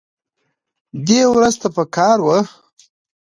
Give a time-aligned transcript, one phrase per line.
[1.07, 2.39] دې ورځ ته پکار وه